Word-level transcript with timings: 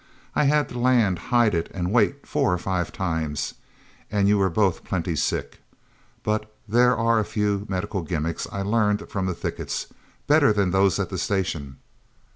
I 0.35 0.45
had 0.45 0.67
to 0.69 0.79
land, 0.79 1.19
hide 1.29 1.53
it 1.53 1.69
and 1.75 1.91
wait, 1.91 2.25
four 2.27 2.51
or 2.51 2.57
five 2.57 2.91
times. 2.91 3.53
And 4.09 4.27
you 4.27 4.39
were 4.39 4.49
both 4.49 4.83
plenty 4.83 5.15
sick. 5.15 5.59
But 6.23 6.51
there 6.67 6.97
are 6.97 7.19
a 7.19 7.23
few 7.23 7.67
medical 7.69 8.01
gimmicks 8.01 8.47
I 8.51 8.63
learned 8.63 9.09
from 9.11 9.27
the 9.27 9.35
thickets 9.35 9.93
better 10.25 10.51
than 10.53 10.71
those 10.71 10.97
at 10.97 11.09
the 11.11 11.19
Station." 11.19 11.77